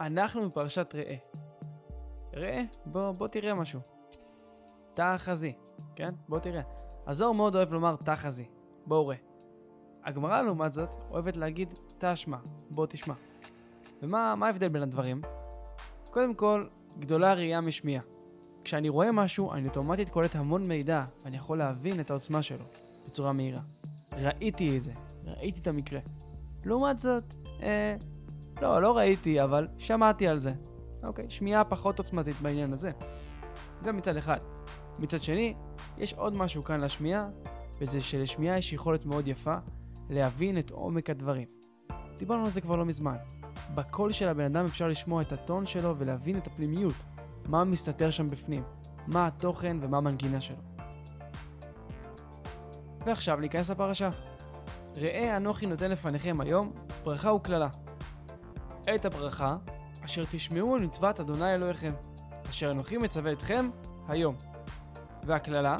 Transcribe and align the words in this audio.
אנחנו 0.00 0.50
בפרשת 0.50 0.94
ראה. 0.94 1.16
ראה, 2.34 2.62
בוא, 2.86 3.12
בוא 3.12 3.28
תראה 3.28 3.54
משהו. 3.54 3.80
תחזי, 4.94 5.52
כן? 5.94 6.14
בוא 6.28 6.38
תראה. 6.38 6.62
הזוהר 7.06 7.32
מאוד 7.32 7.56
אוהב 7.56 7.72
לומר 7.72 7.96
תחזי, 7.96 8.44
בואו 8.86 9.06
ראה. 9.06 9.16
הגמרא 10.04 10.42
לעומת 10.42 10.72
זאת 10.72 10.88
אוהבת 11.10 11.36
להגיד 11.36 11.78
תשמע, 11.98 12.36
בוא 12.70 12.86
תשמע. 12.86 13.14
ומה 14.02 14.34
ההבדל 14.42 14.68
בין 14.68 14.82
הדברים? 14.82 15.20
קודם 16.10 16.34
כל, 16.34 16.66
גדולה 16.98 17.34
ראייה 17.34 17.60
משמיעה. 17.60 18.02
כשאני 18.64 18.88
רואה 18.88 19.12
משהו, 19.12 19.52
אני 19.52 19.68
אוטומטית 19.68 20.08
קולט 20.08 20.36
המון 20.36 20.68
מידע, 20.68 21.04
ואני 21.24 21.36
יכול 21.36 21.58
להבין 21.58 22.00
את 22.00 22.10
העוצמה 22.10 22.42
שלו 22.42 22.64
בצורה 23.06 23.32
מהירה. 23.32 23.60
ראיתי 24.12 24.76
את 24.76 24.82
זה, 24.82 24.92
ראיתי 25.24 25.60
את 25.60 25.66
המקרה. 25.66 26.00
לעומת 26.64 27.00
זאת, 27.00 27.34
אה, 27.62 27.96
לא, 28.62 28.82
לא 28.82 28.96
ראיתי, 28.96 29.42
אבל 29.42 29.68
שמעתי 29.78 30.28
על 30.28 30.38
זה. 30.38 30.52
אוקיי, 31.04 31.30
שמיעה 31.30 31.64
פחות 31.64 31.98
עוצמתית 31.98 32.36
בעניין 32.42 32.72
הזה. 32.72 32.90
זה 33.82 33.92
מצד 33.92 34.16
אחד. 34.16 34.38
מצד 34.98 35.22
שני, 35.22 35.54
יש 35.98 36.14
עוד 36.14 36.36
משהו 36.36 36.64
כאן 36.64 36.80
לשמיעה, 36.80 37.28
וזה 37.80 38.00
שלשמיעה 38.00 38.58
יש 38.58 38.72
יכולת 38.72 39.06
מאוד 39.06 39.28
יפה 39.28 39.56
להבין 40.10 40.58
את 40.58 40.70
עומק 40.70 41.10
הדברים. 41.10 41.48
דיברנו 42.18 42.44
על 42.44 42.50
זה 42.50 42.60
כבר 42.60 42.76
לא 42.76 42.84
מזמן. 42.84 43.16
בקול 43.74 44.12
של 44.12 44.28
הבן 44.28 44.44
אדם 44.44 44.64
אפשר 44.64 44.88
לשמוע 44.88 45.22
את 45.22 45.32
הטון 45.32 45.66
שלו 45.66 45.94
ולהבין 45.98 46.38
את 46.38 46.46
הפנימיות, 46.46 46.94
מה 47.48 47.64
מסתתר 47.64 48.10
שם 48.10 48.30
בפנים, 48.30 48.62
מה 49.06 49.26
התוכן 49.26 49.76
ומה 49.80 49.96
המנגינה 49.96 50.40
שלו. 50.40 50.56
ועכשיו 53.06 53.36
ניכנס 53.36 53.70
לפרשה. 53.70 54.10
ראה 54.96 55.36
אנוכי 55.36 55.66
נותן 55.66 55.90
לפניכם 55.90 56.40
היום 56.40 56.72
ברכה 57.04 57.32
וקללה. 57.32 57.68
את 58.94 59.04
הברכה 59.04 59.56
אשר 60.04 60.24
תשמעו 60.30 60.74
על 60.74 60.80
מצוות 60.80 61.20
אדוני 61.20 61.54
אלוהיכם, 61.54 61.92
אשר 62.50 62.70
אנוכי 62.70 62.96
מצווה 62.96 63.32
אתכם 63.32 63.70
היום. 64.08 64.34
והקללה, 65.24 65.76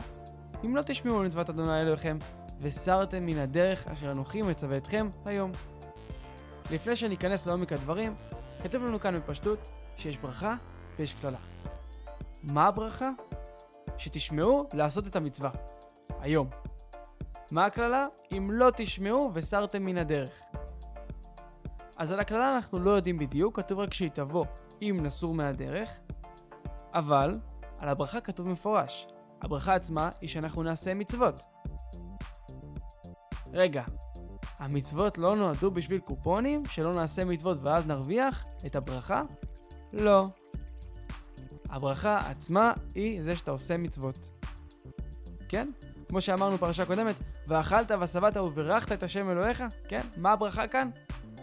אם 0.64 0.76
לא 0.76 0.82
תשמעו 0.82 1.20
על 1.20 1.26
מצוות 1.26 1.50
אדוני 1.50 1.80
אלוהיכם, 1.80 2.18
וסרתם 2.60 3.26
מן 3.26 3.38
הדרך 3.38 3.88
אשר 3.88 4.12
אנוכי 4.12 4.42
מצווה 4.42 4.76
אתכם 4.76 5.08
היום. 5.24 5.52
לפני 6.70 6.96
שניכנס 6.96 7.46
לעומק 7.46 7.72
הדברים, 7.72 8.14
כתוב 8.62 8.82
לנו 8.84 9.00
כאן 9.00 9.18
בפשטות 9.18 9.58
שיש 9.96 10.16
ברכה 10.16 10.56
ויש 10.98 11.14
קללה. 11.14 11.38
מה 12.42 12.66
הברכה? 12.66 13.10
שתשמעו 13.98 14.68
לעשות 14.72 15.06
את 15.06 15.16
המצווה. 15.16 15.50
היום. 16.20 16.50
מה 17.50 17.64
הקללה? 17.64 18.06
אם 18.32 18.50
לא 18.50 18.70
תשמעו 18.76 19.30
וסרתם 19.34 19.82
מן 19.82 19.98
הדרך. 19.98 20.42
אז 21.96 22.12
על 22.12 22.20
הקללה 22.20 22.56
אנחנו 22.56 22.78
לא 22.78 22.90
יודעים 22.90 23.18
בדיוק, 23.18 23.56
כתוב 23.56 23.78
רק 23.78 23.94
שהיא 23.94 24.10
תבוא 24.10 24.44
אם 24.82 24.98
נסור 25.02 25.34
מהדרך, 25.34 25.98
אבל 26.94 27.38
על 27.78 27.88
הברכה 27.88 28.20
כתוב 28.20 28.48
מפורש. 28.48 29.06
הברכה 29.42 29.74
עצמה 29.74 30.10
היא 30.20 30.28
שאנחנו 30.28 30.62
נעשה 30.62 30.94
מצוות. 30.94 31.40
רגע, 33.52 33.82
המצוות 34.58 35.18
לא 35.18 35.36
נועדו 35.36 35.70
בשביל 35.70 35.98
קופונים, 35.98 36.64
שלא 36.64 36.94
נעשה 36.94 37.24
מצוות 37.24 37.58
ואז 37.62 37.86
נרוויח 37.86 38.44
את 38.66 38.76
הברכה? 38.76 39.22
לא. 39.92 40.24
הברכה 41.68 42.18
עצמה 42.30 42.72
היא 42.94 43.22
זה 43.22 43.36
שאתה 43.36 43.50
עושה 43.50 43.76
מצוות. 43.76 44.30
כן? 45.48 45.68
כמו 46.08 46.20
שאמרנו 46.20 46.56
בפרשה 46.56 46.86
קודמת, 46.86 47.14
ואכלת 47.48 47.90
ושבעת 48.00 48.36
וברכת 48.36 48.92
את 48.92 49.02
השם 49.02 49.30
אלוהיך, 49.30 49.64
כן? 49.88 50.02
מה 50.16 50.32
הברכה 50.32 50.68
כאן? 50.68 50.90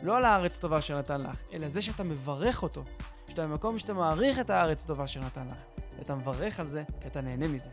לא 0.02 0.18
על 0.18 0.26
הארץ 0.26 0.60
טובה 0.60 0.82
שנתן 0.82 1.22
לך, 1.22 1.40
אלא 1.54 1.70
זה 1.70 1.82
שאתה 1.82 2.04
מברך 2.04 2.64
אותו. 2.64 2.84
שאתה 3.30 3.48
במקום 3.48 3.80
שאתה 3.80 3.94
מעריך 3.94 4.40
את 4.40 4.50
הארץ 4.50 4.84
טובה 4.84 5.08
שנתן 5.08 5.48
לך. 5.48 5.66
ואתה 6.00 6.16
מברך 6.16 6.60
על 6.60 6.68
זה, 6.68 6.84
כי 7.02 7.08
אתה 7.08 7.22
נהנה 7.22 7.48
מזה. 7.48 7.70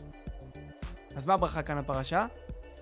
אז 1.16 1.26
מה 1.26 1.34
הברכה 1.34 1.62
כאן 1.62 1.78
הפרשה? 1.78 2.26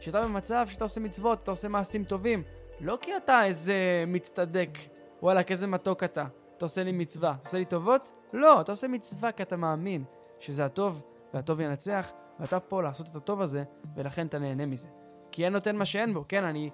שאתה 0.01 0.23
במצב 0.23 0.67
שאתה 0.71 0.85
עושה 0.85 1.01
מצוות, 1.01 1.43
אתה 1.43 1.51
עושה 1.51 1.69
מעשים 1.69 2.05
טובים. 2.05 2.43
לא 2.81 2.99
כי 3.01 3.17
אתה 3.17 3.45
איזה 3.45 4.05
מצטדק, 4.07 4.79
וואלכ, 5.23 5.51
איזה 5.51 5.67
מתוק 5.67 6.05
אתה. 6.05 6.25
אתה 6.57 6.65
עושה 6.65 6.83
לי 6.83 6.93
מצווה. 6.93 7.31
אתה 7.31 7.49
עושה 7.49 7.59
לי 7.59 7.65
טובות? 7.65 8.13
לא, 8.33 8.61
אתה 8.61 8.73
עושה 8.73 8.89
מצווה 8.89 9.33
כי 9.33 9.43
אתה 9.43 9.57
מאמין 9.57 10.05
שזה 10.41 10.65
הטוב, 10.65 11.03
והטוב 11.35 11.61
ינצח, 11.61 12.13
ואתה 12.41 12.61
פה 12.61 12.83
לעשות 12.83 13.07
את 13.11 13.17
הטוב 13.17 13.41
הזה, 13.41 13.65
ולכן 13.97 14.27
אתה 14.27 14.39
נהנה 14.39 14.67
מזה. 14.67 14.89
כי 15.33 15.45
אין 15.45 15.53
נותן 15.53 15.77
מה 15.77 15.85
שאין 15.85 16.15
בו, 16.15 16.25
כן? 16.29 16.45
אני 16.45 16.71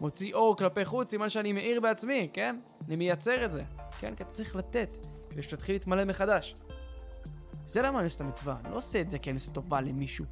מוציא 0.00 0.34
אור 0.34 0.56
כלפי 0.56 0.84
חוץ, 0.84 1.10
סימן 1.10 1.28
שאני 1.28 1.52
מאיר 1.52 1.80
בעצמי, 1.80 2.28
כן? 2.32 2.56
אני 2.86 2.96
מייצר 2.96 3.44
את 3.44 3.50
זה, 3.50 3.62
כן? 4.00 4.14
כי 4.14 4.22
אתה 4.22 4.32
צריך 4.32 4.56
לתת, 4.56 5.06
כדי 5.30 5.42
שתתחיל 5.42 5.74
להתמלא 5.74 6.04
מחדש. 6.04 6.54
זה 7.66 7.82
למה 7.82 7.98
אני 7.98 8.04
עושה 8.04 8.16
את 8.16 8.20
המצווה, 8.20 8.56
אני 8.64 8.72
לא 8.72 8.76
עושה 8.76 9.00
את 9.00 9.10
זה 9.10 9.18
כי 9.18 9.30
אני 9.30 9.36
עושה 9.36 9.50
טובה 9.50 9.80
למישהו. 9.80 10.24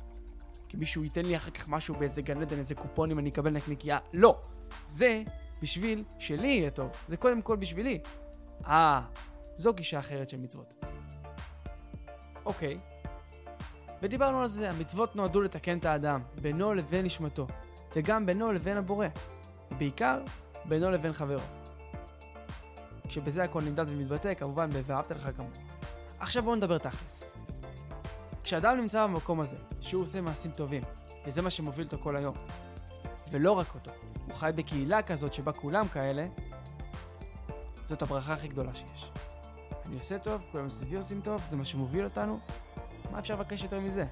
כי 0.68 0.76
מישהו 0.76 1.04
ייתן 1.04 1.24
לי 1.24 1.36
אחר 1.36 1.50
כך 1.50 1.68
משהו 1.68 1.94
באיזה 1.94 2.22
גן 2.22 2.42
עדן, 2.42 2.58
איזה 2.58 2.74
קופונים, 2.74 3.18
אני 3.18 3.30
אקבל 3.30 3.50
נקניקייה. 3.50 3.98
לא! 4.12 4.40
זה 4.86 5.22
בשביל 5.62 6.04
שלי 6.18 6.48
יהיה 6.48 6.70
טוב. 6.70 6.90
זה 7.08 7.16
קודם 7.16 7.42
כל 7.42 7.56
בשבילי. 7.56 8.00
אה, 8.66 9.00
זו 9.56 9.74
גישה 9.74 9.98
אחרת 9.98 10.28
של 10.28 10.36
מצוות. 10.36 10.84
אוקיי. 12.44 12.78
ודיברנו 14.02 14.40
על 14.40 14.46
זה, 14.46 14.70
המצוות 14.70 15.16
נועדו 15.16 15.40
לתקן 15.40 15.78
את 15.78 15.84
האדם, 15.84 16.22
בינו 16.42 16.74
לבין 16.74 17.06
נשמתו, 17.06 17.46
וגם 17.96 18.26
בינו 18.26 18.52
לבין 18.52 18.76
הבורא. 18.76 19.06
ובעיקר, 19.74 20.20
בינו 20.64 20.90
לבין 20.90 21.12
חברו. 21.12 21.40
כשבזה 23.08 23.44
הכל 23.44 23.62
נמדד 23.62 23.84
ומתבטא, 23.88 24.34
כמובן, 24.34 24.70
ב"ואהבת 24.70 25.10
לך 25.10 25.28
כמוהו". 25.36 25.52
עכשיו 26.18 26.42
בואו 26.42 26.54
נדבר 26.54 26.78
תכלס. 26.78 27.24
כשאדם 28.42 28.76
נמצא 28.76 29.06
במקום 29.06 29.40
הזה, 29.40 29.56
שהוא 29.80 30.02
עושה 30.02 30.20
מעשים 30.20 30.50
טובים, 30.50 30.82
וזה 31.26 31.42
מה 31.42 31.50
שמוביל 31.50 31.86
אותו 31.86 31.98
כל 31.98 32.16
היום, 32.16 32.34
ולא 33.32 33.52
רק 33.52 33.74
אותו, 33.74 33.90
הוא 34.26 34.34
חי 34.34 34.50
בקהילה 34.54 35.02
כזאת 35.02 35.32
שבה 35.32 35.52
כולם 35.52 35.88
כאלה, 35.88 36.26
זאת 37.84 38.02
הברכה 38.02 38.32
הכי 38.32 38.48
גדולה 38.48 38.74
שיש. 38.74 39.10
אני 39.86 39.94
עושה 39.94 40.18
טוב, 40.18 40.42
כולם 40.52 40.70
סביבי 40.70 40.96
עושים 40.96 41.20
טוב, 41.20 41.42
זה 41.46 41.56
מה 41.56 41.64
שמוביל 41.64 42.04
אותנו, 42.04 42.38
מה 43.12 43.18
אפשר 43.18 43.34
לבקש 43.34 43.62
יותר 43.62 43.80
מזה? 43.80 44.04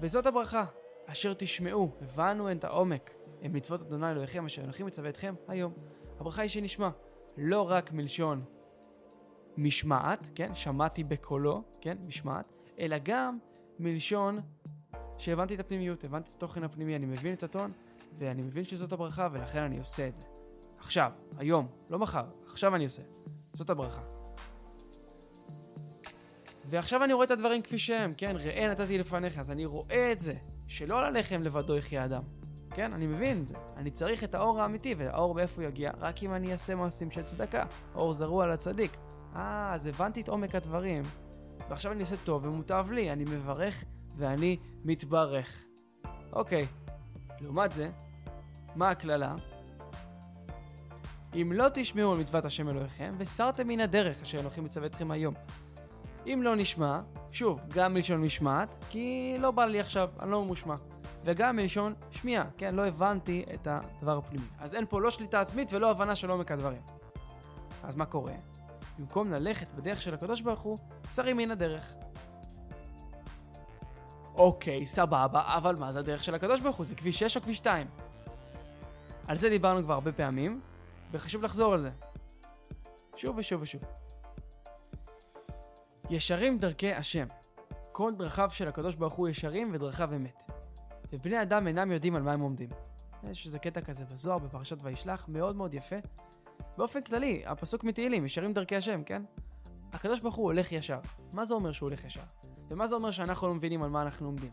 וזאת 0.00 0.26
הברכה, 0.26 0.64
אשר 1.06 1.34
תשמעו, 1.34 1.90
הבנו 2.02 2.52
את 2.52 2.64
העומק, 2.64 3.10
הם 3.42 3.52
מצוות 3.52 3.82
אדוני 3.82 4.10
אלוהיכם 4.10 4.46
אשר 4.46 4.64
אנוכי 4.64 4.82
מצווה 4.82 5.08
אתכם 5.08 5.34
היום. 5.48 5.72
הברכה 6.20 6.42
היא 6.42 6.50
שנשמע, 6.50 6.88
לא 7.36 7.70
רק 7.70 7.92
מלשון 7.92 8.44
משמעת, 9.56 10.30
כן? 10.34 10.54
שמעתי 10.54 11.04
בקולו, 11.04 11.62
כן? 11.80 11.96
משמעת, 12.06 12.52
אלא 12.78 12.96
גם 13.02 13.38
מלשון 13.78 14.40
שהבנתי 15.18 15.54
את 15.54 15.60
הפנימיות, 15.60 16.04
הבנתי 16.04 16.30
את 16.30 16.34
התוכן 16.34 16.64
הפנימי, 16.64 16.96
אני 16.96 17.06
מבין 17.06 17.34
את 17.34 17.42
הטון, 17.42 17.72
ואני 18.18 18.42
מבין 18.42 18.64
שזאת 18.64 18.92
הברכה, 18.92 19.28
ולכן 19.32 19.62
אני 19.62 19.78
עושה 19.78 20.08
את 20.08 20.14
זה. 20.16 20.22
עכשיו, 20.78 21.12
היום, 21.38 21.66
לא 21.90 21.98
מחר, 21.98 22.24
עכשיו 22.46 22.76
אני 22.76 22.84
עושה. 22.84 23.02
זאת 23.52 23.70
הברכה. 23.70 24.02
ועכשיו 26.70 27.04
אני 27.04 27.12
רואה 27.12 27.24
את 27.24 27.30
הדברים 27.30 27.62
כפי 27.62 27.78
שהם, 27.78 28.12
כן? 28.16 28.36
ראה 28.38 28.68
נתתי 28.70 28.98
לפניך, 28.98 29.38
אז 29.38 29.50
אני 29.50 29.64
רואה 29.64 30.12
את 30.12 30.20
זה, 30.20 30.34
שלא 30.66 31.00
על 31.00 31.04
הלחם 31.04 31.42
לבדו 31.42 31.76
יחיה 31.76 32.04
אדם. 32.04 32.22
כן, 32.74 32.92
אני 32.92 33.06
מבין 33.06 33.42
את 33.42 33.48
זה. 33.48 33.56
אני 33.76 33.90
צריך 33.90 34.24
את 34.24 34.34
האור 34.34 34.60
האמיתי, 34.60 34.94
והאור 34.98 35.34
מאיפה 35.34 35.62
הוא 35.62 35.68
יגיע? 35.68 35.90
רק 36.00 36.22
אם 36.22 36.32
אני 36.32 36.52
אעשה 36.52 36.74
מעשים 36.74 37.10
של 37.10 37.22
צדקה. 37.22 37.64
אור 37.94 38.12
זרוע 38.12 38.46
לצדיק. 38.46 38.96
אה, 39.36 39.74
אז 39.74 39.86
הבנתי 39.86 40.20
את 40.20 40.28
עומק 40.28 40.54
הדברים, 40.54 41.02
ועכשיו 41.68 41.92
אני 41.92 42.00
עושה 42.00 42.16
טוב 42.24 42.44
ומוטב 42.44 42.86
לי, 42.90 43.12
אני 43.12 43.24
מברך 43.24 43.84
ואני 44.16 44.56
מתברך. 44.84 45.64
אוקיי, 46.32 46.66
לעומת 47.40 47.72
זה, 47.72 47.90
מה 48.76 48.90
הקללה? 48.90 49.34
אם 51.34 51.52
לא 51.52 51.66
תשמעו 51.74 52.12
על 52.12 52.18
מצוות 52.18 52.44
השם 52.44 52.68
אלוהיכם, 52.68 53.14
וסרתם 53.18 53.68
מן 53.68 53.80
הדרך 53.80 54.22
אשר 54.22 54.40
אנוכי 54.40 54.60
מצווה 54.60 54.86
אתכם 54.86 55.10
היום. 55.10 55.34
אם 56.26 56.40
לא 56.42 56.56
נשמע, 56.56 57.00
שוב, 57.30 57.60
גם 57.74 57.94
מלשון 57.94 58.20
משמעת, 58.20 58.84
כי 58.90 59.36
לא 59.38 59.50
בא 59.50 59.64
לי 59.64 59.80
עכשיו, 59.80 60.08
אני 60.20 60.30
לא 60.30 60.44
ממושמע. 60.44 60.74
וגם 61.24 61.56
מלשון 61.56 61.94
שמיעה, 62.10 62.44
כן? 62.58 62.74
לא 62.74 62.86
הבנתי 62.86 63.44
את 63.54 63.68
הדבר 63.70 64.18
הפנימי. 64.18 64.46
אז 64.58 64.74
אין 64.74 64.86
פה 64.88 65.00
לא 65.00 65.10
שליטה 65.10 65.40
עצמית 65.40 65.72
ולא 65.72 65.90
הבנה 65.90 66.16
של 66.16 66.30
עומק 66.30 66.50
הדברים. 66.50 66.82
אז 67.82 67.96
מה 67.96 68.06
קורה? 68.06 68.32
במקום 68.98 69.32
ללכת 69.32 69.68
בדרך 69.74 70.02
של 70.02 70.14
הקדוש 70.14 70.40
ברוך 70.40 70.60
הוא, 70.60 70.78
שרים 71.14 71.36
מן 71.36 71.50
הדרך. 71.50 71.94
אוקיי, 74.34 74.86
סבבה, 74.86 75.56
אבל 75.56 75.76
מה 75.76 75.92
זה 75.92 75.98
הדרך 75.98 76.24
של 76.24 76.34
הקדוש 76.34 76.60
ברוך 76.60 76.76
הוא? 76.76 76.86
זה 76.86 76.94
כביש 76.94 77.18
6 77.18 77.36
או 77.36 77.42
כביש 77.42 77.56
2? 77.56 77.86
על 79.26 79.36
זה 79.36 79.48
דיברנו 79.48 79.82
כבר 79.82 79.94
הרבה 79.94 80.12
פעמים, 80.12 80.60
וחשוב 81.12 81.42
לחזור 81.42 81.72
על 81.72 81.80
זה. 81.80 81.90
שוב 83.16 83.38
ושוב 83.38 83.62
ושוב. 83.62 83.82
ישרים 86.10 86.58
דרכי 86.58 86.92
השם. 86.92 87.26
כל 87.92 88.12
דרכיו 88.14 88.50
של 88.52 88.68
הקדוש 88.68 88.94
ברוך 88.94 89.14
הוא 89.14 89.28
ישרים 89.28 89.70
ודרכיו 89.74 90.10
אמת. 90.14 90.51
ובני 91.12 91.42
אדם 91.42 91.66
אינם 91.66 91.92
יודעים 91.92 92.14
על 92.14 92.22
מה 92.22 92.32
הם 92.32 92.40
עומדים. 92.40 92.68
יש 93.30 93.46
איזה 93.46 93.58
קטע 93.58 93.80
כזה 93.80 94.04
בזוהר 94.04 94.38
בפרשת 94.38 94.76
וישלח, 94.82 95.28
מאוד 95.28 95.56
מאוד 95.56 95.74
יפה, 95.74 95.96
באופן 96.76 97.02
כללי, 97.02 97.42
הפסוק 97.46 97.84
מתהילים, 97.84 98.26
ישרים 98.26 98.52
דרכי 98.52 98.76
השם, 98.76 99.02
כן? 99.04 99.22
הקדוש 99.92 100.20
ברוך 100.20 100.34
הוא 100.34 100.44
הולך 100.44 100.72
ישר. 100.72 101.00
מה 101.32 101.44
זה 101.44 101.54
אומר 101.54 101.72
שהוא 101.72 101.88
הולך 101.88 102.04
ישר? 102.04 102.20
ומה 102.68 102.86
זה 102.86 102.94
אומר 102.94 103.10
שאנחנו 103.10 103.48
לא 103.48 103.54
מבינים 103.54 103.82
על 103.82 103.90
מה 103.90 104.02
אנחנו 104.02 104.26
עומדים? 104.26 104.50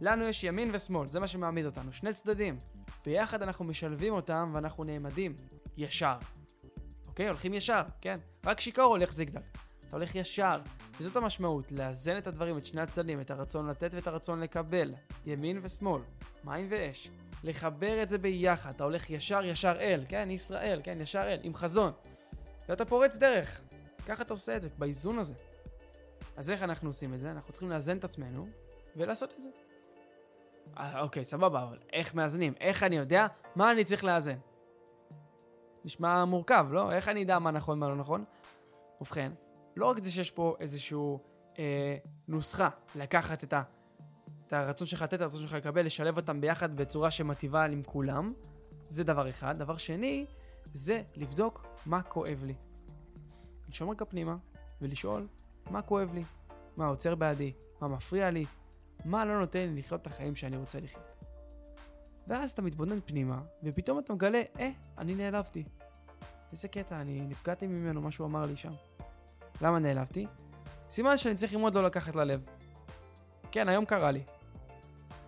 לנו 0.00 0.24
יש 0.24 0.44
ימין 0.44 0.70
ושמאל, 0.72 1.08
זה 1.08 1.20
מה 1.20 1.26
שמעמיד 1.26 1.66
אותנו, 1.66 1.92
שני 1.92 2.12
צדדים. 2.12 2.56
ביחד 3.04 3.42
אנחנו 3.42 3.64
משלבים 3.64 4.14
אותם 4.14 4.50
ואנחנו 4.54 4.84
נעמדים 4.84 5.34
ישר. 5.76 6.16
אוקיי? 7.06 7.28
הולכים 7.28 7.54
ישר, 7.54 7.82
כן? 8.00 8.14
רק 8.46 8.60
שיכור 8.60 8.84
הולך 8.84 9.12
זיגזג. 9.12 9.40
אתה 9.88 9.96
הולך 9.96 10.14
ישר, 10.14 10.60
וזאת 11.00 11.16
המשמעות, 11.16 11.72
לאזן 11.72 12.18
את 12.18 12.26
הדברים, 12.26 12.58
את 12.58 12.66
שני 12.66 12.80
הצדדים, 12.80 13.20
את 13.20 13.30
הרצון 13.30 13.68
לתת 13.68 13.90
ואת 13.94 14.06
הרצון 14.06 14.40
לקבל, 14.40 14.94
ימין 15.26 15.60
ושמאל, 15.62 16.02
מים 16.44 16.66
ואש. 16.70 17.10
לחבר 17.44 18.02
את 18.02 18.08
זה 18.08 18.18
ביחד, 18.18 18.70
אתה 18.70 18.84
הולך 18.84 19.10
ישר 19.10 19.44
ישר 19.44 19.76
אל, 19.80 20.04
כן? 20.08 20.30
ישראל, 20.30 20.80
כן? 20.84 21.00
ישר 21.00 21.22
אל, 21.22 21.38
עם 21.42 21.54
חזון. 21.54 21.92
ואתה 22.68 22.84
פורץ 22.84 23.16
דרך. 23.16 23.60
ככה 24.06 24.22
אתה 24.22 24.32
עושה 24.32 24.56
את 24.56 24.62
זה, 24.62 24.68
באיזון 24.78 25.18
הזה. 25.18 25.34
אז 26.36 26.50
איך 26.50 26.62
אנחנו 26.62 26.88
עושים 26.88 27.14
את 27.14 27.20
זה? 27.20 27.30
אנחנו 27.30 27.52
צריכים 27.52 27.70
לאזן 27.70 27.96
את 27.96 28.04
עצמנו 28.04 28.48
ולעשות 28.96 29.32
את 29.36 29.42
זה. 29.42 29.48
אה, 30.78 31.00
אוקיי, 31.00 31.24
סבבה, 31.24 31.62
אבל 31.62 31.78
איך 31.92 32.14
מאזנים? 32.14 32.54
איך 32.60 32.82
אני 32.82 32.96
יודע 32.96 33.26
מה 33.56 33.72
אני 33.72 33.84
צריך 33.84 34.04
לאזן? 34.04 34.38
נשמע 35.84 36.24
מורכב, 36.24 36.66
לא? 36.70 36.92
איך 36.92 37.08
אני 37.08 37.22
אדע 37.22 37.38
מה 37.38 37.50
נכון, 37.50 37.78
מה 37.78 37.88
לא 37.88 37.96
נכון? 37.96 38.24
ובכן, 39.00 39.32
לא 39.78 39.86
רק 39.86 40.04
זה 40.04 40.10
שיש 40.10 40.30
פה 40.30 40.56
איזושהי 40.60 40.98
אה, 41.58 41.96
נוסחה 42.28 42.68
לקחת 42.94 43.44
את, 43.44 43.52
ה, 43.52 43.62
את 44.46 44.52
הרצון 44.52 44.86
שלך 44.86 45.02
לתת, 45.02 45.14
את 45.14 45.20
הרצון 45.20 45.40
שלך 45.40 45.52
לקבל, 45.52 45.86
לשלב 45.86 46.16
אותם 46.16 46.40
ביחד 46.40 46.76
בצורה 46.76 47.10
שמטיבה 47.10 47.64
עם 47.64 47.82
כולם, 47.82 48.32
זה 48.86 49.04
דבר 49.04 49.28
אחד. 49.28 49.58
דבר 49.58 49.76
שני, 49.76 50.26
זה 50.74 51.02
לבדוק 51.16 51.66
מה 51.86 52.02
כואב 52.02 52.44
לי. 52.44 52.54
לשאול 53.68 53.90
רגע 53.90 54.04
פנימה 54.04 54.36
ולשאול 54.80 55.26
מה 55.70 55.82
כואב 55.82 56.14
לי, 56.14 56.24
מה 56.76 56.86
עוצר 56.86 57.14
בעדי, 57.14 57.52
מה 57.80 57.88
מפריע 57.88 58.30
לי, 58.30 58.44
מה 59.04 59.24
לא 59.24 59.40
נותן 59.40 59.58
לי 59.58 59.78
לחיות 59.78 60.02
את 60.02 60.06
החיים 60.06 60.36
שאני 60.36 60.56
רוצה 60.56 60.80
לחיות. 60.80 61.24
ואז 62.26 62.50
אתה 62.50 62.62
מתבונן 62.62 63.00
פנימה, 63.00 63.40
ופתאום 63.62 63.98
אתה 63.98 64.12
מגלה, 64.12 64.42
אה, 64.58 64.70
אני 64.98 65.14
נעלבתי. 65.14 65.64
איזה 66.52 66.68
קטע, 66.68 67.00
אני 67.00 67.20
נפגעתי 67.20 67.66
ממנו, 67.66 68.00
מה 68.00 68.10
שהוא 68.10 68.26
אמר 68.26 68.44
לי 68.44 68.56
שם. 68.56 68.72
למה 69.62 69.78
נעלבתי? 69.78 70.26
סימן 70.90 71.16
שאני 71.16 71.34
צריך 71.34 71.52
ללמוד 71.52 71.74
לא 71.74 71.82
לקחת 71.84 72.16
ללב. 72.16 72.40
כן, 73.50 73.68
היום 73.68 73.84
קרה 73.84 74.10
לי. 74.10 74.22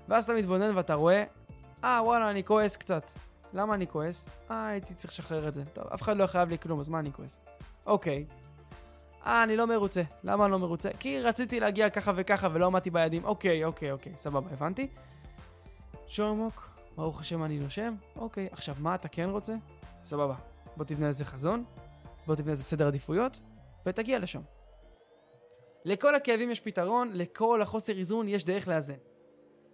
ואז 0.09 0.25
אתה 0.25 0.33
מתבונן 0.33 0.77
ואתה 0.77 0.95
רואה, 0.95 1.25
אה, 1.85 2.01
וואלה, 2.05 2.31
אני 2.31 2.45
כועס 2.45 2.77
קצת. 2.77 3.11
למה 3.53 3.75
אני 3.75 3.87
כועס? 3.87 4.29
אה, 4.51 4.67
הייתי 4.67 4.95
צריך 4.95 5.13
לשחרר 5.13 5.49
את 5.49 5.55
זה. 5.55 5.65
טוב, 5.65 5.85
אף 5.95 6.03
אחד 6.03 6.17
לא 6.17 6.27
חייב 6.27 6.49
לי 6.49 6.59
כלום, 6.59 6.81
אז 6.81 6.89
מה 6.89 6.99
אני 6.99 7.13
כועס? 7.13 7.41
אוקיי. 7.87 8.25
אה, 9.27 9.45
אני 9.45 9.57
לא 9.57 9.67
מרוצה. 9.67 10.03
למה 10.25 10.45
אני 10.45 10.53
לא 10.53 10.59
מרוצה? 10.59 10.91
כי 10.99 11.21
רציתי 11.21 11.61
להגיע 11.61 11.91
ככה 11.91 12.13
וככה 12.17 12.49
ולא 12.53 12.67
עמדתי 12.67 12.91
ביעדים. 12.91 13.25
אוקיי, 13.25 13.65
אוקיי, 13.65 13.93
אוקיי, 13.93 14.13
סבבה, 14.17 14.51
הבנתי. 14.53 14.89
שור 16.07 16.29
עמוק, 16.29 16.71
ברוך 16.97 17.21
השם 17.21 17.45
אני 17.45 17.59
נושם. 17.59 17.95
אוקיי, 18.17 18.49
עכשיו, 18.53 18.75
מה 18.79 18.95
אתה 18.95 19.09
כן 19.09 19.29
רוצה? 19.31 19.55
סבבה. 20.05 20.35
בוא 20.77 20.85
תבנה 20.85 21.09
לזה 21.09 21.25
חזון, 21.25 21.65
בוא 22.27 22.35
תבנה 22.35 22.53
לזה 22.53 22.65
סדר 22.65 22.87
עדיפויות, 22.87 23.41
ותגיע 23.87 24.19
לשם. 24.19 24.43
לכל 25.85 26.15
הכאבים 26.15 26.51
יש 26.51 26.61
פתרון, 26.61 27.11
לכל 27.13 27.63
החוסר 27.63 27.99
איזון 27.99 28.29
יש 28.29 28.45
דרך 28.45 28.69
לאזן. 28.69 28.95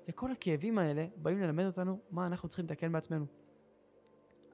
וכל 0.08 0.32
הכאבים 0.32 0.79
האלה 0.79 1.06
באים 1.17 1.41
ללמד 1.41 1.64
אותנו 1.64 2.00
מה 2.11 2.26
אנחנו 2.26 2.49
צריכים 2.49 2.64
לתקן 2.64 2.93
בעצמנו. 2.93 3.26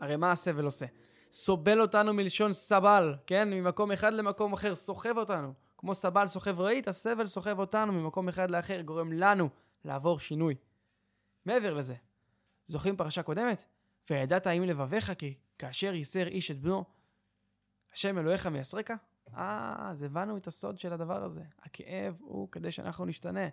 הרי 0.01 0.17
מה 0.17 0.33
הסבל 0.33 0.65
עושה? 0.65 0.87
סובל 1.33 1.81
אותנו 1.81 2.15
מלשון 2.15 2.53
סבל, 2.53 3.15
כן? 3.27 3.51
ממקום 3.51 3.93
אחד 3.93 4.13
למקום 4.13 4.53
אחר, 4.53 4.75
סוחב 4.75 5.19
אותנו. 5.19 5.53
כמו 5.79 5.95
סבל 5.95 6.27
סוחב 6.27 6.61
רהיט, 6.61 6.89
הסבל 6.89 7.27
סוחב 7.27 7.59
אותנו 7.59 7.93
ממקום 7.93 8.29
אחד 8.29 8.51
לאחר, 8.51 8.81
גורם 8.81 9.13
לנו 9.13 9.49
לעבור 9.85 10.19
שינוי. 10.19 10.55
מעבר 11.45 11.75
לזה, 11.75 11.95
זוכרים 12.67 12.97
פרשה 12.97 13.23
קודמת? 13.23 13.65
וידעת 14.11 14.47
האם 14.47 14.63
לבביך 14.63 15.13
כי 15.19 15.35
כאשר 15.59 15.95
ייסר 15.95 16.27
איש 16.27 16.51
את 16.51 16.61
בנו, 16.61 16.85
השם 17.93 18.19
אלוהיך 18.19 18.47
מייסרקה? 18.47 18.95
אה, 19.37 19.75
אז 19.91 20.03
הבנו 20.03 20.37
את 20.37 20.47
הסוד 20.47 20.79
של 20.79 20.93
הדבר 20.93 21.25
הזה. 21.25 21.43
הכאב 21.63 22.17
הוא 22.21 22.49
כדי 22.53 22.71
שאנחנו 22.71 23.05
נשתנה. 23.05 23.49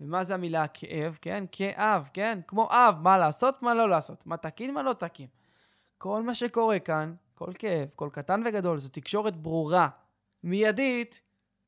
ומה 0.00 0.24
זה 0.24 0.34
המילה 0.34 0.68
כאב, 0.68 1.18
כן? 1.20 1.44
כאב, 1.52 2.08
כן? 2.12 2.40
כמו 2.46 2.68
אב, 2.70 2.98
מה 3.00 3.18
לעשות, 3.18 3.62
מה 3.62 3.74
לא 3.74 3.88
לעשות. 3.88 4.26
מה 4.26 4.36
תקין, 4.36 4.74
מה 4.74 4.82
לא 4.82 4.92
תקין. 4.92 5.26
כל 5.98 6.22
מה 6.22 6.34
שקורה 6.34 6.78
כאן, 6.78 7.14
כל 7.34 7.50
כאב, 7.58 7.88
כל 7.94 8.08
קטן 8.12 8.42
וגדול, 8.46 8.78
זו 8.78 8.88
תקשורת 8.88 9.36
ברורה, 9.36 9.88
מיידית, 10.42 11.22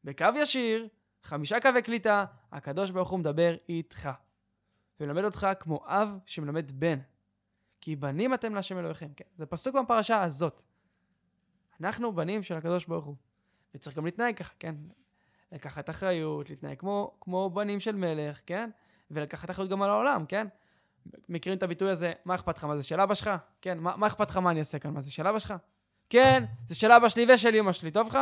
בקו 0.05 0.27
ישיר, 0.37 0.89
חמישה 1.23 1.61
קווי 1.61 1.83
קליטה, 1.83 2.25
הקדוש 2.53 2.91
ברוך 2.91 3.11
הוא 3.11 3.19
מדבר 3.19 3.57
איתך. 3.69 4.09
ומלמד 5.01 5.25
אותך 5.25 5.49
כמו 5.61 5.85
אב 5.87 6.19
שמלמד 6.27 6.71
בן. 6.71 6.99
כי 7.81 7.97
בנים 7.97 8.35
אתם 8.35 8.55
להשם 8.55 8.79
אלוהיכם, 8.79 9.09
כן? 9.17 9.25
זה 9.37 9.47
פסוק 9.47 9.77
בפרשה 9.77 10.23
הזאת. 10.23 10.63
אנחנו 11.81 12.13
בנים 12.13 12.43
של 12.43 12.57
הקדוש 12.57 12.87
ברוך 12.87 13.05
הוא. 13.05 13.17
וצריך 13.77 13.97
גם 13.97 14.05
להתנהג 14.05 14.37
ככה, 14.37 14.55
כן? 14.59 14.75
לקחת 15.53 15.91
אחריות, 15.91 16.51
להתנהג 16.51 16.79
כמו, 16.79 17.17
כמו 17.21 17.51
בנים 17.51 17.81
של 17.81 17.97
מלך, 17.97 18.41
כן? 18.47 18.71
ולקחת 19.11 19.51
אחריות 19.51 19.71
גם 19.71 19.83
על 19.83 19.91
העולם, 19.91 20.27
כן? 20.27 20.47
מכירים 21.29 21.59
את 21.59 21.63
הביטוי 21.63 21.91
הזה, 21.91 22.13
מה 22.25 22.35
אכפת 22.35 22.59
לך? 22.59 22.65
מה 22.65 22.77
זה 22.77 22.85
של 22.85 23.01
אבא 23.01 23.15
שלך? 23.15 23.31
כן, 23.61 23.79
מה, 23.79 23.97
מה 23.97 24.07
אכפת 24.07 24.31
לך 24.31 24.37
מה 24.37 24.51
אני 24.51 24.59
אעשה 24.59 24.79
כאן? 24.79 24.95
מה 24.95 25.01
זה 25.01 25.13
של 25.13 25.27
אבא 25.27 25.39
שלך? 25.39 25.55
כן, 26.11 26.45
זה 26.69 26.75
של 26.75 26.93
אבא 26.93 27.09
שלי 27.09 27.35
ושל 27.35 27.55
אמא 27.55 27.73
שלי, 27.73 27.91
טוב 27.91 28.09
לך? 28.09 28.19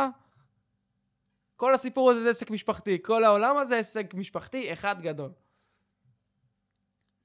כל 1.55 1.73
הסיפור 1.73 2.11
הזה 2.11 2.21
זה 2.21 2.29
עסק 2.29 2.51
משפחתי, 2.51 2.97
כל 3.03 3.23
העולם 3.23 3.57
הזה 3.57 3.77
עסק 3.77 4.13
משפחתי 4.13 4.73
אחד 4.73 5.01
גדול. 5.01 5.31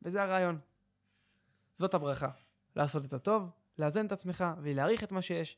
וזה 0.02 0.22
הרעיון. 0.22 0.58
זאת 1.74 1.94
הברכה. 1.94 2.28
לעשות 2.76 3.04
את 3.04 3.12
הטוב, 3.12 3.50
לאזן 3.78 4.06
את 4.06 4.12
עצמך 4.12 4.44
ולהעריך 4.62 5.04
את 5.04 5.12
מה 5.12 5.22
שיש, 5.22 5.56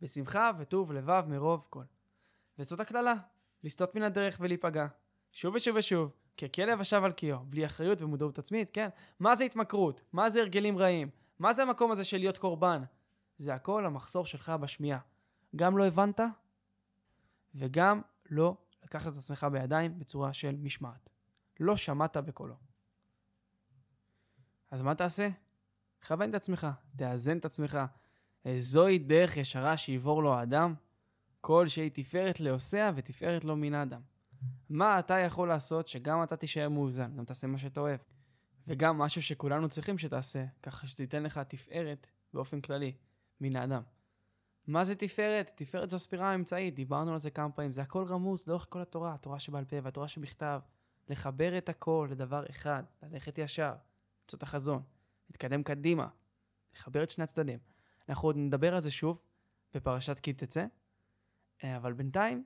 בשמחה 0.00 0.50
וטוב 0.58 0.92
לבב 0.92 1.24
מרוב 1.28 1.66
כל. 1.70 1.84
וזאת 2.58 2.80
הקללה, 2.80 3.14
לסטות 3.62 3.94
מן 3.94 4.02
הדרך 4.02 4.36
ולהיפגע. 4.40 4.86
שוב 5.32 5.54
ושוב 5.54 5.76
ושוב, 5.76 6.12
ככלב 6.36 6.80
השב 6.80 7.04
על 7.04 7.12
קיו, 7.12 7.38
בלי 7.44 7.66
אחריות 7.66 8.02
ומודעות 8.02 8.38
עצמית, 8.38 8.70
כן? 8.72 8.88
מה 9.20 9.36
זה 9.36 9.44
התמכרות? 9.44 10.02
מה 10.12 10.30
זה 10.30 10.40
הרגלים 10.40 10.78
רעים? 10.78 11.10
מה 11.38 11.52
זה 11.52 11.62
המקום 11.62 11.92
הזה 11.92 12.04
של 12.04 12.18
להיות 12.18 12.38
קורבן? 12.38 12.82
זה 13.38 13.54
הכל 13.54 13.86
המחסור 13.86 14.26
שלך 14.26 14.52
בשמיעה. 14.60 14.98
גם 15.56 15.78
לא 15.78 15.86
הבנת, 15.86 16.20
וגם 17.54 18.00
לא 18.30 18.56
לקחת 18.84 19.12
את 19.12 19.18
עצמך 19.18 19.46
בידיים 19.52 19.98
בצורה 19.98 20.32
של 20.32 20.56
משמעת. 20.56 21.10
לא 21.60 21.76
שמעת 21.76 22.16
בקולו. 22.16 22.54
אז 24.70 24.82
מה 24.82 24.94
תעשה? 24.94 25.28
כוון 26.06 26.30
את 26.30 26.34
עצמך, 26.34 26.66
תאזן 26.96 27.38
את 27.38 27.44
עצמך. 27.44 27.78
זוהי 28.58 28.98
דרך 28.98 29.36
ישרה 29.36 29.76
שיבור 29.76 30.22
לו 30.22 30.34
האדם, 30.34 30.74
כל 31.46 31.68
שהיא 31.68 31.90
תפארת 31.94 32.40
לעושיה 32.40 32.92
ותפארת 32.94 33.44
לו 33.44 33.56
מן 33.56 33.74
האדם. 33.74 34.00
מה 34.68 34.98
אתה 34.98 35.18
יכול 35.18 35.48
לעשות 35.48 35.88
שגם 35.88 36.22
אתה 36.22 36.36
תישאר 36.36 36.68
מאוזן, 36.68 37.16
גם 37.16 37.24
תעשה 37.24 37.46
מה 37.46 37.58
שאתה 37.58 37.80
אוהב. 37.80 38.00
וגם 38.68 38.98
משהו 38.98 39.22
שכולנו 39.22 39.68
צריכים 39.68 39.98
שתעשה, 39.98 40.44
ככה 40.62 40.86
שזה 40.86 41.02
ייתן 41.02 41.22
לך 41.22 41.38
תפארת 41.38 42.06
באופן 42.34 42.60
כללי, 42.60 42.92
מן 43.40 43.56
האדם. 43.56 43.82
מה 44.66 44.84
זה 44.84 44.94
תפארת? 44.94 45.52
תפארת 45.54 45.90
זו 45.90 45.96
הספירה 45.96 46.30
האמצעית, 46.30 46.74
דיברנו 46.74 47.12
על 47.12 47.18
זה 47.18 47.30
כמה 47.30 47.50
פעמים, 47.50 47.72
זה 47.72 47.82
הכל 47.82 48.04
רמוס 48.04 48.46
לאורך 48.46 48.66
כל 48.68 48.82
התורה, 48.82 49.14
התורה 49.14 49.38
שבעל 49.38 49.64
פה 49.64 49.76
והתורה 49.82 50.08
שבכתב. 50.08 50.60
לחבר 51.08 51.58
את 51.58 51.68
הכל 51.68 52.08
לדבר 52.10 52.44
אחד, 52.50 52.82
ללכת 53.02 53.38
ישר, 53.38 53.74
למצוא 54.22 54.36
את 54.36 54.42
החזון, 54.42 54.82
להתקדם 55.30 55.62
קדימה, 55.62 56.08
לחבר 56.74 57.02
את 57.02 57.10
שני 57.10 57.24
הצדדים. 57.24 57.58
אנחנו 58.08 58.28
עוד 58.28 58.36
נדבר 58.36 58.74
על 58.74 58.80
זה 58.80 58.90
שוב 58.90 59.22
בפרשת 59.74 60.18
כי 60.18 60.32
תצא, 60.32 60.66
אבל 61.76 61.92
בינתיים, 61.92 62.44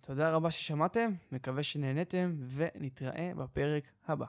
תודה 0.00 0.30
רבה 0.30 0.50
ששמעתם, 0.50 1.12
מקווה 1.32 1.62
שנהניתם, 1.62 2.36
ונתראה 2.54 3.32
בפרק 3.36 3.84
הבא. 4.06 4.26